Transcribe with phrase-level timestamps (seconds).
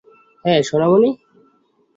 [0.45, 1.11] হ্যাঁ, সোনামণি?